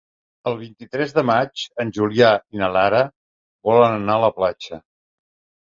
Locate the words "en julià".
1.85-2.33